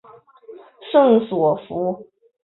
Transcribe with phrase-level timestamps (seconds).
[0.91, 2.07] 圣索弗。